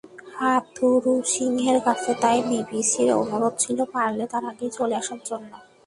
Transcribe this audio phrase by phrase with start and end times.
[0.35, 2.37] হাথুরুসিংহের কাছে তাই
[2.69, 5.51] বিসিবির অনুরোধ ছিল পারলে তার আগেই চলে আসার জন্য।